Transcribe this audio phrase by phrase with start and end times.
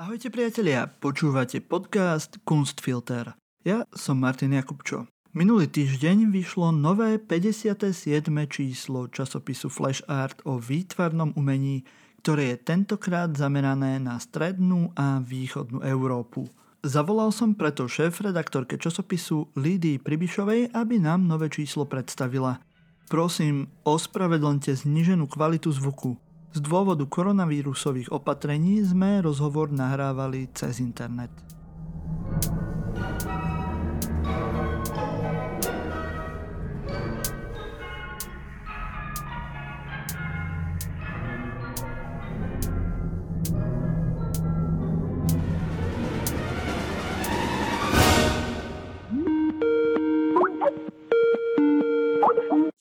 [0.00, 3.36] Ahojte priatelia, počúvate podcast Kunstfilter.
[3.68, 5.04] Ja som Martin Jakubčo.
[5.36, 8.00] Minulý týždeň vyšlo nové 57.
[8.48, 11.84] číslo časopisu Flash Art o výtvarnom umení,
[12.24, 16.48] ktoré je tentokrát zamerané na strednú a východnú Európu.
[16.80, 22.56] Zavolal som preto šéf-redaktorke časopisu Lídii Pribišovej, aby nám nové číslo predstavila.
[23.12, 26.29] Prosím, ospravedlňte zniženú kvalitu zvuku.
[26.50, 31.30] Z dôvodu koronavírusových opatrení sme rozhovor nahrávali cez internet.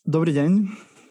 [0.10, 0.52] Dobrý deň.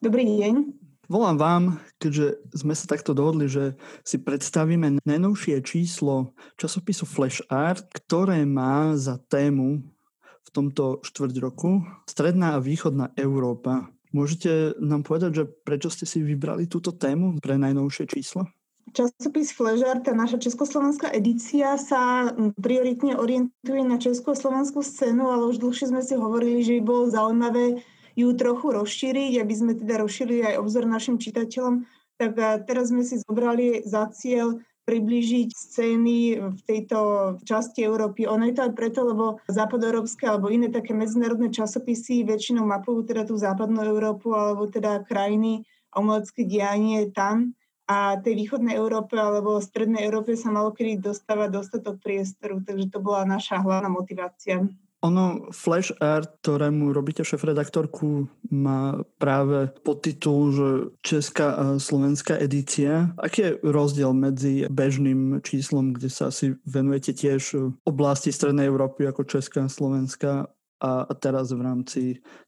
[0.03, 0.78] Dobrý deň.
[1.09, 1.65] Volám vám,
[1.97, 8.93] keďže sme sa takto dohodli, že si predstavíme najnovšie číslo časopisu Flash Art, ktoré má
[8.93, 9.89] za tému
[10.21, 13.89] v tomto štvrť roku Stredná a východná Európa.
[14.13, 18.45] Môžete nám povedať, že prečo ste si vybrali túto tému pre najnovšie číslo?
[18.93, 25.89] Časopis Art, tá naša československá edícia sa prioritne orientuje na československú scénu, ale už dlhšie
[25.89, 27.81] sme si hovorili, že by bolo zaujímavé
[28.19, 31.87] ju trochu rozšíriť, aby sme teda rozšírili aj obzor našim čitateľom,
[32.19, 36.99] tak eh, teraz sme si zobrali za cieľ priblížiť scény v tejto
[37.45, 38.25] časti Európy.
[38.25, 43.29] Ono je to aj preto, lebo západoeurópske alebo iné také medzinárodné časopisy väčšinou mapujú teda
[43.29, 47.53] tú západnú Európu alebo teda krajiny a umelecké dianie tam
[47.85, 53.01] a tej východnej Európe alebo strednej Európe sa malo kedy dostávať dostatok priestoru, takže to
[53.05, 54.65] bola naša hlavná motivácia.
[55.07, 60.69] Ono, Flash Art, ktorému robíte šéf-redaktorku, má práve podtitul, že
[61.07, 63.15] Česká a slovenská edícia.
[63.15, 67.55] Aký je rozdiel medzi bežným číslom, kde sa asi venujete tiež
[67.87, 72.03] oblasti Strednej Európy ako Česká a Slovenská a teraz v rámci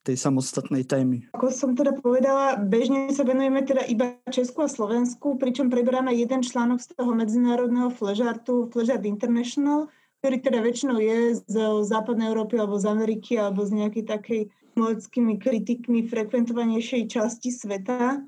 [0.06, 1.26] tej samostatnej témy?
[1.34, 6.42] Ako som teda povedala, bežne sa venujeme teda iba Česku a Slovensku, pričom preberáme jeden
[6.42, 11.56] článok z toho medzinárodného flashartu, Flashart International, ktorý teda väčšinou je z
[11.88, 14.40] západnej Európy alebo z Ameriky alebo z nejakej takej
[14.76, 18.20] umeleckými kritikmi frekventovanejšej časti sveta.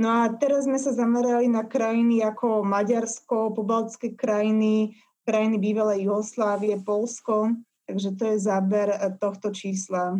[0.00, 4.96] No a teraz sme sa zamerali na krajiny ako Maďarsko, pobaltské krajiny,
[5.26, 7.52] krajiny bývalej Jugoslávie, Polsko.
[7.84, 10.16] Takže to je záber tohto čísla.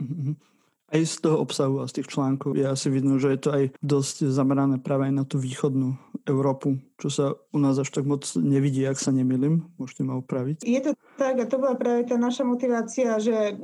[0.00, 0.51] Mm-hmm
[0.92, 3.64] aj z toho obsahu a z tých článkov je asi vidno, že je to aj
[3.80, 5.96] dosť zamerané práve aj na tú východnú
[6.28, 9.66] Európu, čo sa u nás až tak moc nevidí, ak sa nemýlim.
[9.80, 10.62] Môžete ma opraviť.
[10.62, 13.56] Je to tak a to bola práve tá naša motivácia, že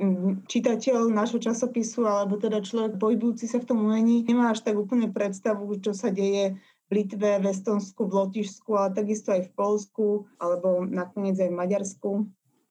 [0.49, 5.13] čitateľ nášho časopisu alebo teda človek pohybujúci sa v tom umení nemá až tak úplne
[5.13, 6.57] predstavu, čo sa deje
[6.89, 10.05] v Litve, v Estonsku, v Lotyšsku, ale takisto aj v Polsku
[10.41, 12.09] alebo nakoniec aj v Maďarsku.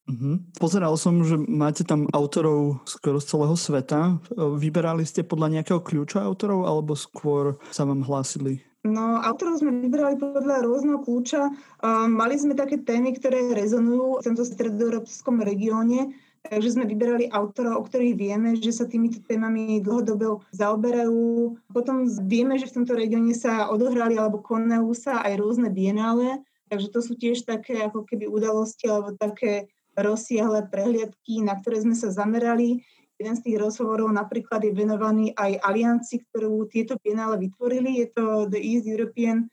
[0.09, 0.41] Uh-huh.
[0.57, 4.17] Pozeral som, že máte tam autorov skoro z celého sveta.
[4.35, 8.65] Vyberali ste podľa nejakého kľúča autorov alebo skôr sa vám hlásili?
[8.89, 11.53] No, autorov sme vybrali podľa rôzneho kľúča.
[11.85, 16.17] Um, mali sme také témy, ktoré rezonujú v tomto stredoeurópskom regióne,
[16.47, 21.59] takže sme vyberali autorov, o ktorých vieme, že sa týmito témami dlhodobo zaoberajú.
[21.69, 26.41] Potom vieme, že v tomto regióne sa odohrali alebo konajú sa aj rôzne bienále,
[26.73, 29.69] takže to sú tiež také ako keby udalosti alebo také
[29.99, 32.87] rozsiahle prehliadky, na ktoré sme sa zamerali.
[33.19, 37.99] Jeden z tých rozhovorov napríklad je venovaný aj alianci, ktorú tieto bienále vytvorili.
[37.99, 39.51] Je to The East European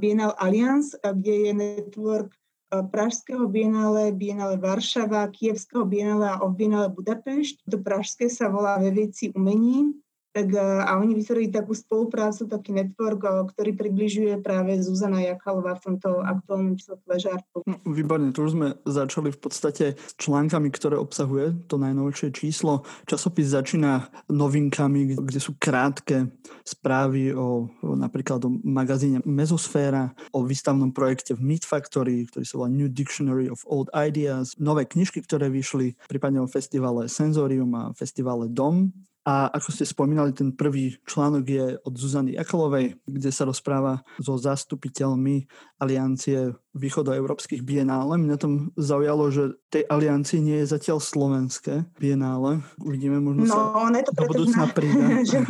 [0.00, 2.32] Bienal Alliance, kde je network
[2.74, 7.68] Pražského bienále, bienále Varšava, Kievského bienále a bienále Budapešť.
[7.70, 9.94] To pražské sa volá ve veci umení
[10.34, 15.78] tak e, a oni vytvorili takú spoluprácu, taký network, e, ktorý približuje práve Zuzana Jakalová
[15.78, 17.62] v tomto aktuálnom čísle Pležárku.
[17.62, 22.82] No, výborne, tu už sme začali v podstate s článkami, ktoré obsahuje to najnovšie číslo.
[23.06, 26.34] Časopis začína novinkami, kde sú krátke
[26.66, 32.58] správy o, o napríklad o magazíne Mezosféra, o výstavnom projekte v Meat Factory, ktorý sa
[32.58, 37.94] volá New Dictionary of Old Ideas, nové knižky, ktoré vyšli, prípadne o festivale Senzorium a
[37.94, 38.90] festivale Dom,
[39.24, 44.36] a ako ste spomínali, ten prvý článok je od Zuzany Jakalovej, kde sa rozpráva so
[44.36, 45.48] zastupiteľmi
[45.80, 48.18] aliancie východoeurópskych bienále.
[48.18, 52.66] Mňa tam zaujalo, že tej aliancii nie je zatiaľ slovenské bienále.
[52.82, 55.02] Uvidíme, možno no, sa on je to do budúcna príde.
[55.30, 55.40] že,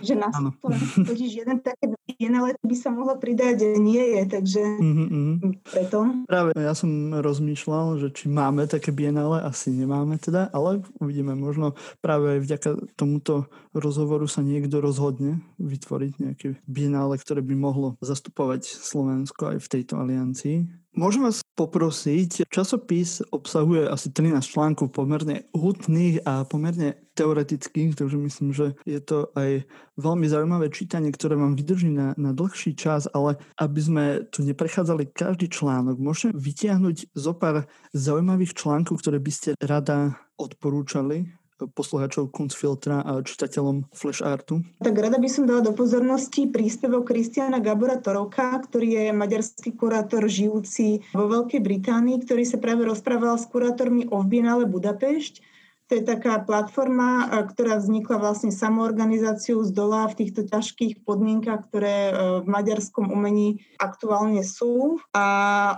[0.00, 0.30] že na
[1.10, 5.26] totiž jeden také bienále by sa mohlo pridať, nie je, takže mm-hmm.
[5.66, 5.98] preto.
[6.30, 11.74] Práve ja som rozmýšľal, že či máme také bienále, asi nemáme teda, ale uvidíme, možno
[11.98, 19.56] práve vďaka tomuto rozhovoru sa niekto rozhodne vytvoriť nejaké bienále, ktoré by mohlo zastupovať Slovensko
[19.56, 20.86] aj v tejto aliancii.
[20.96, 28.56] Môžem vás poprosiť, časopis obsahuje asi 13 článkov pomerne hutných a pomerne teoretických, takže myslím,
[28.56, 29.68] že je to aj
[30.00, 35.12] veľmi zaujímavé čítanie, ktoré vám vydrží na, na dlhší čas, ale aby sme tu neprechádzali
[35.12, 43.00] každý článok, môžete vytiahnuť zo pár zaujímavých článkov, ktoré by ste rada odporúčali poslucháčov Kunstfiltra
[43.00, 44.60] a čitateľom Flash Artu?
[44.84, 50.28] Tak rada by som dala do pozornosti príspevok Kristiana Gabora Toroka, ktorý je maďarský kurátor
[50.28, 55.56] žijúci vo Veľkej Británii, ktorý sa práve rozprával s kurátormi o Biennale Budapešť
[55.86, 61.70] to je taká platforma, e, ktorá vznikla vlastne samoorganizáciou z dola v týchto ťažkých podmienkach,
[61.70, 62.12] ktoré e,
[62.42, 64.98] v maďarskom umení aktuálne sú.
[65.14, 65.24] A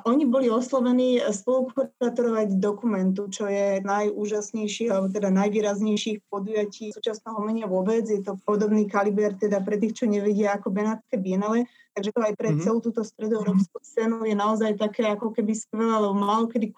[0.08, 8.08] oni boli oslovení spolukuratorovať dokumentu, čo je najúžasnejší, alebo teda najvýraznejších podujatí súčasného umenia vôbec.
[8.08, 11.68] Je to podobný kaliber teda pre tých, čo nevedia ako Benátke Bienale.
[11.92, 12.62] Takže to aj pre mm-hmm.
[12.64, 16.70] celú túto stredoeurópsku scénu je naozaj také ako keby skvelé, lebo malo kedy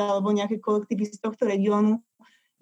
[0.00, 2.00] alebo nejaké kolektívy z tohto regiónu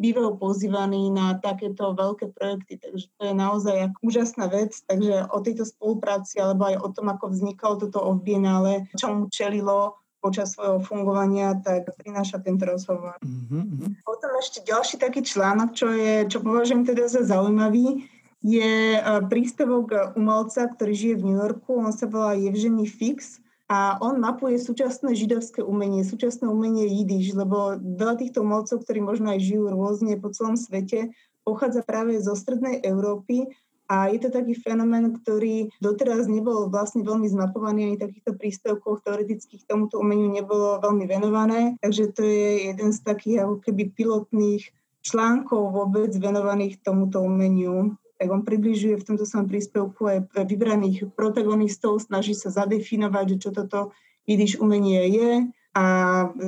[0.01, 5.69] bývajú pozývaní na takéto veľké projekty, takže to je naozaj úžasná vec, takže o tejto
[5.69, 11.57] spolupráci alebo aj o tom, ako vznikalo toto obienále, čo mu čelilo počas svojho fungovania,
[11.65, 13.17] tak prináša tento rozhovor.
[13.25, 14.05] Mm-hmm.
[14.05, 18.05] Potom ešte ďalší taký článok, čo, je, čo považujem teda za zaujímavý,
[18.41, 23.41] je e, príspevok umelca, ktorý žije v New Yorku, on sa volá Evženy Fix
[23.71, 29.31] a on mapuje súčasné židovské umenie, súčasné umenie jidiš, lebo veľa týchto umelcov, ktorí možno
[29.31, 31.15] aj žijú rôzne po celom svete,
[31.47, 33.47] pochádza práve zo strednej Európy
[33.87, 39.67] a je to taký fenomén, ktorý doteraz nebol vlastne veľmi zmapovaný, ani takýchto príspevkov teoretických
[39.71, 41.75] tomuto umeniu nebolo veľmi venované.
[41.79, 44.67] Takže to je jeden z takých ako keby pilotných
[45.03, 52.05] článkov vôbec venovaných tomuto umeniu tak on približuje v tomto svojom príspevku aj vybraných protagonistov,
[52.05, 53.97] snaží sa zadefinovať, že čo toto
[54.29, 55.31] jidiš umenie je
[55.73, 55.85] a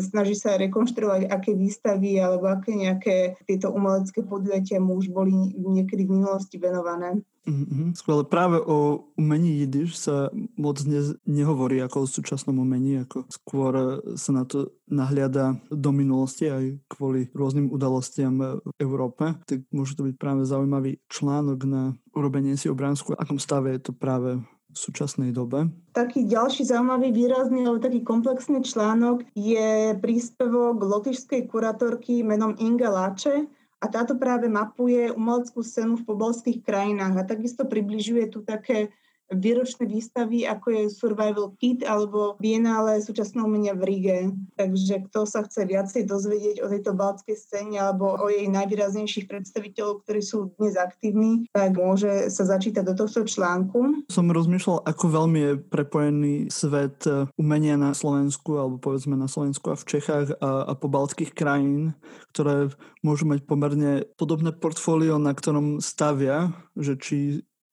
[0.04, 3.16] snaží sa rekonštruovať, aké výstavy alebo aké nejaké
[3.48, 7.24] tieto umelecké podujatia mu už boli niekedy v minulosti venované.
[7.42, 8.22] Mm-hmm, skvelé.
[8.22, 14.30] Práve o umení jidiš sa moc ne, nehovorí ako o súčasnom umení, ako skôr sa
[14.30, 19.34] na to nahliada do minulosti aj kvôli rôznym udalostiam v Európe.
[19.42, 23.92] Tak môže to byť práve zaujímavý článok na urobenie si obrázku, akom stave je to
[23.96, 24.38] práve
[24.72, 25.68] v súčasnej dobe.
[25.92, 33.50] Taký ďalší zaujímavý, výrazný alebo taký komplexný článok je príspevok lotyšskej kuratorky menom Inga Láče,
[33.82, 38.94] a táto práve mapuje umeleckú scénu v pobalských krajinách a takisto približuje tu také
[39.36, 44.18] výročné výstavy, ako je Survival Kit alebo Biennále súčasného umenia v Rige.
[44.56, 50.04] Takže kto sa chce viacej dozvedieť o tejto baltskej scéne alebo o jej najvýraznejších predstaviteľov,
[50.04, 54.08] ktorí sú dnes aktívni, tak môže sa začítať do tohto článku.
[54.12, 59.72] Som rozmýšľal, ako veľmi je prepojený svet e, umenia na Slovensku alebo povedzme na Slovensku
[59.72, 61.96] a v Čechách a, a po baltských krajín,
[62.32, 67.18] ktoré môžu mať pomerne podobné portfólio, na ktorom stavia, že či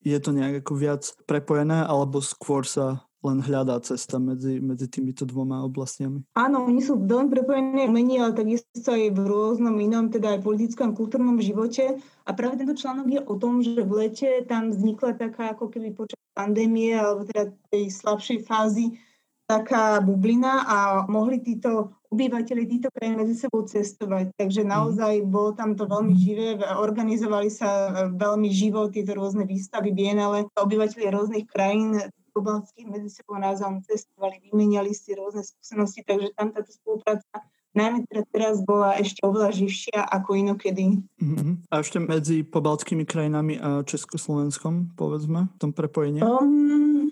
[0.04, 5.28] je to nejak ako viac prepojené, alebo skôr sa len hľadá cesta medzi, medzi týmito
[5.28, 6.24] dvoma oblastiami.
[6.40, 10.96] Áno, oni sú veľmi prepojené umení, ale takisto aj v rôznom inom, teda aj politickom
[10.96, 12.00] kultúrnom živote.
[12.00, 15.92] A práve tento článok je o tom, že v lete tam vznikla taká ako keby
[15.92, 18.96] počas pandémie, alebo teda tej slabšej fázy,
[19.44, 20.78] taká bublina a
[21.12, 24.34] mohli títo obyvateľi týchto krajín medzi sebou cestovať.
[24.34, 24.69] Takže mhm.
[24.69, 30.50] naozaj bolo tam to veľmi živé, organizovali sa e, veľmi živo tieto rôzne výstavy bienale.
[30.57, 32.01] Obyvateľi rôznych krajín
[32.34, 37.25] pobalských medzi sebou názvom cestovali, vymeniali si rôzne skúsenosti, takže tam táto spolupráca
[37.74, 41.05] najmä teda teraz bola ešte oveľa živšia ako inokedy.
[41.22, 41.69] Mm-hmm.
[41.69, 46.25] A ešte medzi pobaltskými krajinami a Československom, povedzme, v tom prepojení?
[46.25, 47.09] Um,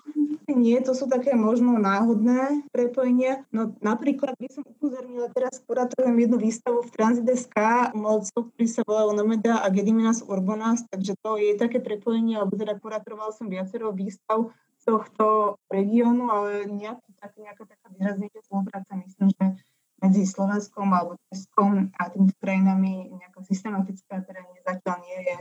[0.58, 3.46] nie, to sú také možno náhodné prepojenia.
[3.54, 7.58] No napríklad by som upozornila teraz, kurátorujem jednu výstavu v Transit.sk
[7.94, 12.76] umelcov, ktorí sa volajú Nomeda a Gediminas Urbanas, takže to je také prepojenie, alebo teda
[12.82, 14.50] kurátoroval som viacero výstav
[14.82, 19.46] z tohto regiónu, ale nejaká, tak, nejaká taká výraznejšia spolupráca, myslím, že
[19.98, 25.38] medzi Slovenskom alebo Českom a týmito krajinami nejaká systematická teda zatiaľ nie je.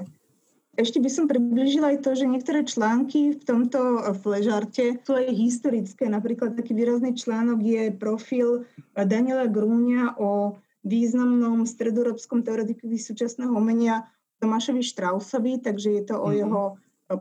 [0.76, 6.04] Ešte by som približila aj to, že niektoré články v tomto fležarte sú aj historické.
[6.04, 14.04] Napríklad taký výrazný článok je profil Daniela Grúňa o významnom stredoeurópskom teoretikovi súčasného umenia
[14.38, 16.40] Tomášovi Štrausovi, takže je to o mm-hmm.
[16.44, 16.62] jeho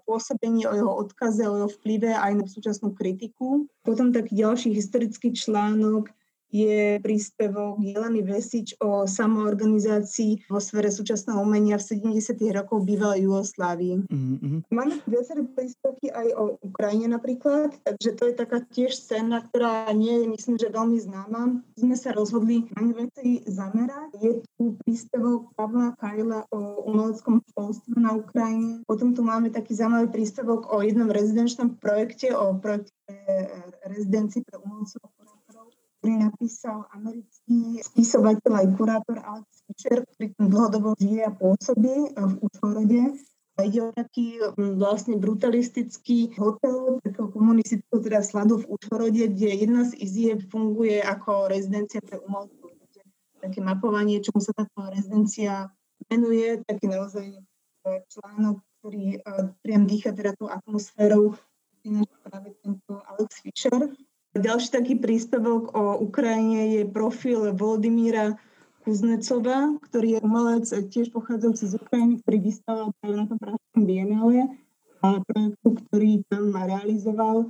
[0.03, 3.71] pôsobení, o jeho odkaze, o jeho vplyve aj na súčasnú kritiku.
[3.87, 6.11] Potom taký ďalší historický článok
[6.55, 12.39] je príspevok Jeleny Vesič o samoorganizácii vo sfere súčasného umenia v 70.
[12.55, 14.07] rokov bývalej Jugoslávii.
[14.07, 14.71] Mm-hmm.
[14.71, 20.23] Máme viaceré príspevky aj o Ukrajine napríklad, takže to je taká tiež scéna, ktorá nie
[20.23, 21.59] je, myslím, že veľmi známa.
[21.75, 24.15] Sme sa rozhodli na veci zamerať.
[24.23, 28.87] Je tu príspevok Pavla Kajla o umeleckom školstve na Ukrajine.
[28.87, 32.95] Potom tu máme taký zaujímavý príspevok o jednom rezidenčnom projekte, o projekte
[33.85, 35.14] rezidencii pre umelcov
[36.13, 43.03] napísal americký spisovateľ aj kurátor Alex Fisher, ktorý tam dlhodobo žije a pôsobí v Užhorode.
[43.55, 49.87] A ide o taký vlastne brutalistický hotel, takého komunistického teda sladu v Užhorode, kde jedna
[49.87, 52.75] z izieb funguje ako rezidencia pre umelcov.
[53.39, 55.69] Také mapovanie, čomu sa táto rezidencia
[56.11, 57.41] menuje, taký naozaj e,
[58.09, 61.37] článok, ktorý uh, priam dýcha teda tú atmosférou,
[62.25, 63.77] práve tento Alex Fisher.
[64.35, 68.35] Ďalší taký príspevok o Ukrajine je profil Volodymíra
[68.83, 74.59] Kuznecova, ktorý je umelec tiež pochádzajúci z Ukrajiny, ktorý vystával práve na tom Pražskom bienále
[74.99, 77.47] a projektu, ktorý tam realizoval,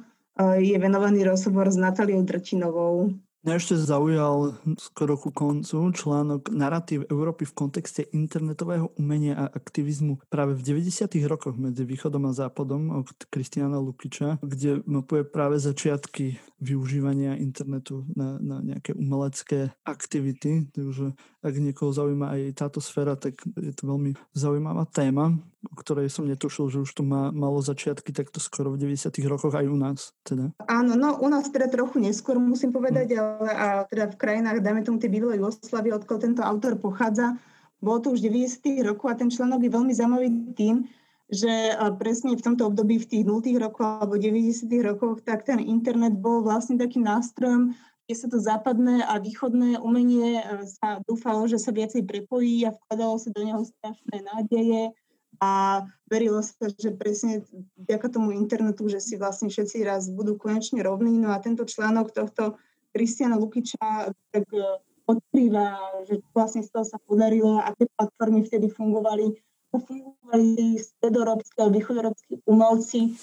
[0.62, 3.18] je venovaný rozhovor s Natáliou Drtinovou.
[3.46, 10.18] Mňa ešte zaujal skoro ku koncu článok Narratív Európy v kontexte internetového umenia a aktivizmu
[10.34, 11.06] práve v 90.
[11.30, 18.42] rokoch medzi východom a západom od Kristiana Lukiča, kde mapuje práve začiatky využívania internetu na,
[18.42, 20.66] na nejaké umelecké aktivity.
[20.74, 21.14] Takže
[21.46, 25.38] ak niekoho zaujíma aj táto sféra, tak je to veľmi zaujímavá téma,
[25.70, 29.14] o ktorej som netušil, že už to má, malo začiatky takto skoro v 90.
[29.30, 30.18] rokoch aj u nás.
[30.26, 30.50] Teda.
[30.66, 33.18] Áno, no u nás teda trochu neskôr musím povedať, mm.
[33.22, 37.38] ale a teda v krajinách, dajme tomu tie bývalej Jugoslavy, odkiaľ tento autor pochádza,
[37.78, 38.82] bolo to už 90.
[38.82, 40.90] rokov a ten článok je veľmi zaujímavý tým,
[41.26, 43.42] že presne v tomto období, v tých 0.
[43.58, 44.70] rokoch alebo 90.
[44.86, 47.74] rokoch, tak ten internet bol vlastne takým nástrojom
[48.06, 52.74] kde sa to západné a východné umenie e, sa dúfalo, že sa viacej prepojí a
[52.78, 54.94] vkladalo sa do neho strašné nádeje
[55.42, 57.44] a verilo sa, že presne
[57.76, 61.18] vďaka tomu internetu, že si vlastne všetci raz budú konečne rovní.
[61.18, 62.62] No a tento článok tohto
[62.94, 64.62] Kristiana Lukiča tak e,
[65.10, 69.34] odkrýva, že vlastne z toho sa podarilo, aké platformy vtedy fungovali.
[69.80, 73.16] Fungovali stredorobskí a východoeurópsky umelci,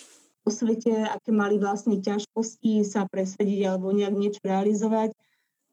[0.43, 5.15] vo svete, aké mali vlastne ťažkosti sa presvediť alebo nejak niečo realizovať.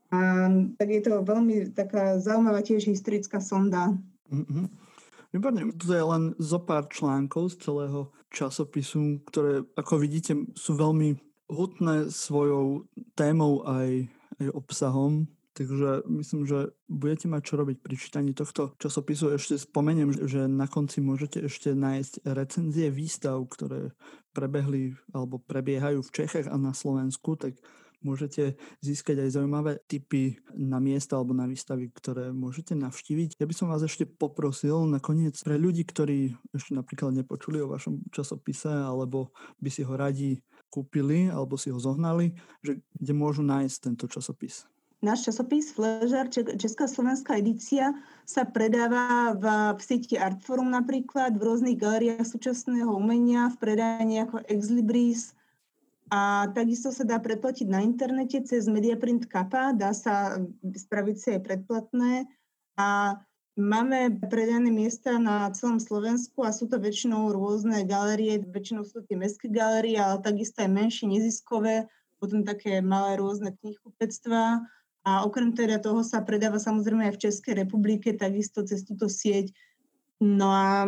[0.09, 3.97] A, tak je to veľmi taká zaujímavá tiež historická sonda.
[4.29, 4.65] Mm-hmm.
[5.29, 11.17] Výborne, to je len zo pár článkov z celého časopisu, ktoré, ako vidíte, sú veľmi
[11.49, 14.09] hutné svojou témou aj,
[14.41, 15.29] aj obsahom.
[15.59, 19.35] Takže myslím, že budete mať čo robiť pri čítaní tohto časopisu.
[19.35, 23.91] Ešte spomeniem, že na konci môžete ešte nájsť recenzie výstav, ktoré
[24.31, 27.59] prebehli alebo prebiehajú v Čechách a na Slovensku, tak
[27.99, 33.35] môžete získať aj zaujímavé tipy na miesta alebo na výstavy, ktoré môžete navštíviť.
[33.35, 38.07] Ja by som vás ešte poprosil nakoniec pre ľudí, ktorí ešte napríklad nepočuli o vašom
[38.15, 40.39] časopise alebo by si ho radi
[40.71, 42.31] kúpili alebo si ho zohnali,
[42.63, 44.63] že kde môžu nájsť tento časopis.
[44.99, 47.95] Náš časopis Fležar, Česká slovenská edícia,
[48.27, 49.45] sa predáva v,
[49.79, 55.31] v sieti Artforum napríklad, v rôznych galeriách súčasného umenia, v predaní ako Exlibris.
[56.11, 60.35] A takisto sa dá predplatiť na internete cez Mediaprint Kappa, dá sa
[60.67, 62.27] spraviť si aj predplatné.
[62.75, 63.15] A
[63.59, 69.19] Máme predané miesta na celom Slovensku a sú to väčšinou rôzne galerie, väčšinou sú tie
[69.19, 71.91] mestské galerie, ale takisto aj menšie, neziskové,
[72.23, 74.63] potom také malé rôzne knihkupectvá
[75.09, 79.49] a okrem teda toho sa predáva samozrejme aj v Českej republike, takisto cez túto sieť.
[80.21, 80.85] No a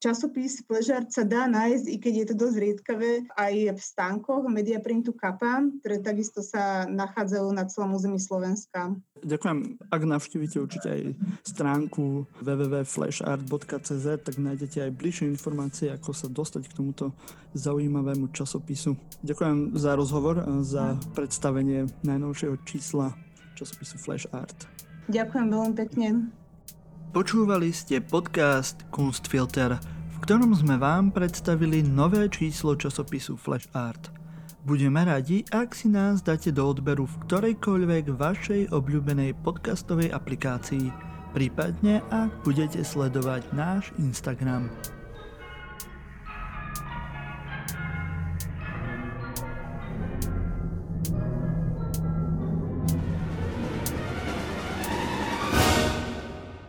[0.00, 5.12] časopis Fležart sa dá nájsť, i keď je to dosť riedkavé, aj v stánkoch Mediaprintu
[5.12, 8.96] Kappa, ktoré takisto sa nachádzajú na celom území Slovenska.
[9.20, 9.76] Ďakujem.
[9.92, 11.02] Ak navštívite určite aj
[11.44, 17.12] stránku www.flashart.cz, tak nájdete aj bližšie informácie, ako sa dostať k tomuto
[17.52, 18.96] zaujímavému časopisu.
[19.20, 23.12] Ďakujem za rozhovor, za predstavenie najnovšieho čísla
[23.60, 24.64] časopisu Flash Art.
[25.12, 26.06] Ďakujem veľmi pekne.
[27.12, 29.76] Počúvali ste podcast Kunstfilter,
[30.14, 34.08] v ktorom sme vám predstavili nové číslo časopisu Flash Art.
[34.62, 40.92] Budeme radi, ak si nás dáte do odberu v ktorejkoľvek vašej obľúbenej podcastovej aplikácii,
[41.32, 44.68] prípadne ak budete sledovať náš Instagram.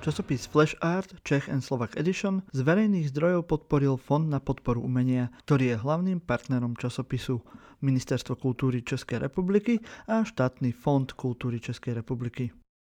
[0.01, 5.29] Časopis Flash Art Czech and Slovak Edition z verejných zdrojov podporil Fond na podporu umenia,
[5.45, 7.45] ktorý je hlavným partnerom časopisu
[7.85, 9.77] Ministerstvo kultúry Českej republiky
[10.09, 12.49] a štátny Fond kultúry Českej republiky.